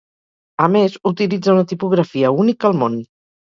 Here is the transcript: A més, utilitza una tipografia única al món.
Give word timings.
A 0.67 0.69
més, 0.75 0.95
utilitza 1.09 1.53
una 1.57 1.67
tipografia 1.73 2.33
única 2.45 2.71
al 2.73 2.81
món. 2.81 2.99